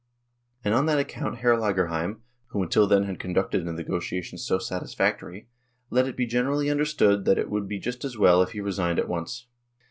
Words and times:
And 0.63 0.73
on 0.73 0.87
that 0.87 0.97
account 0.97 1.43
Hr. 1.43 1.53
Lagerheim, 1.55 2.23
who 2.47 2.63
until 2.63 2.87
then 2.87 3.03
had 3.03 3.19
conducted 3.19 3.63
the 3.65 3.71
negotiations 3.71 4.43
so 4.43 4.57
satisfactorily, 4.57 5.47
let 5.91 6.07
it 6.07 6.17
be 6.17 6.25
generally 6.25 6.71
understood 6.71 7.23
that 7.25 7.37
it 7.37 7.51
would 7.51 7.67
be 7.67 7.77
just 7.79 8.03
as 8.03 8.17
well 8.17 8.41
if 8.41 8.53
he 8.53 8.61
resigned 8.61 8.97
at 8.97 9.07
once. 9.07 9.45